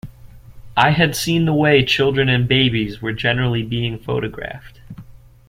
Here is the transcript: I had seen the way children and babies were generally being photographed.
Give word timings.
I 0.75 0.89
had 0.93 1.15
seen 1.15 1.45
the 1.45 1.53
way 1.53 1.85
children 1.85 2.27
and 2.27 2.47
babies 2.47 3.03
were 3.03 3.13
generally 3.13 3.61
being 3.61 3.99
photographed. 3.99 4.79